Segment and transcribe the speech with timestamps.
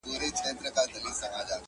[0.07, 1.55] هغه ورځ لکه کارګه په ځان پوهېږي،